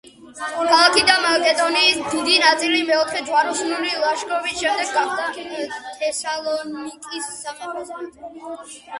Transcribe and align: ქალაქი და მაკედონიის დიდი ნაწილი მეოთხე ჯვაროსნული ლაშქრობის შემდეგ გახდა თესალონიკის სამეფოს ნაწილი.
ქალაქი 0.37 1.01
და 1.07 1.15
მაკედონიის 1.23 1.97
დიდი 2.13 2.37
ნაწილი 2.43 2.79
მეოთხე 2.87 3.21
ჯვაროსნული 3.27 3.91
ლაშქრობის 4.05 4.55
შემდეგ 4.63 4.89
გახდა 4.95 5.27
თესალონიკის 5.99 7.29
სამეფოს 7.43 7.93
ნაწილი. 7.99 8.81